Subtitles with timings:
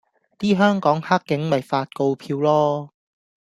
[0.39, 2.89] 啲香港克警咪發告票囉